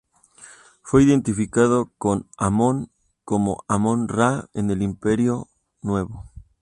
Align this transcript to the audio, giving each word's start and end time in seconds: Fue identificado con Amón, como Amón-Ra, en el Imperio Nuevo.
Fue 0.81 1.03
identificado 1.03 1.91
con 1.99 2.27
Amón, 2.35 2.89
como 3.23 3.63
Amón-Ra, 3.67 4.49
en 4.55 4.71
el 4.71 4.81
Imperio 4.81 5.47
Nuevo. 5.83 6.25